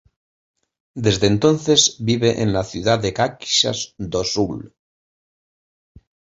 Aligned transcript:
Desde 1.05 1.27
entonces 1.27 1.97
vive 1.99 2.41
en 2.41 2.53
la 2.53 2.63
ciudad 2.63 2.97
de 2.97 3.13
Caxias 3.13 3.93
do 3.99 4.23
Sul. 4.23 4.73